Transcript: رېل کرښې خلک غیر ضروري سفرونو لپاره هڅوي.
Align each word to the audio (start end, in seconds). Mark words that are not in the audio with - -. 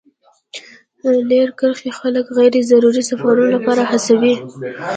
رېل 1.29 1.49
کرښې 1.59 1.91
خلک 1.99 2.25
غیر 2.37 2.53
ضروري 2.69 3.03
سفرونو 3.09 3.47
لپاره 3.55 3.81
هڅوي. 3.91 4.33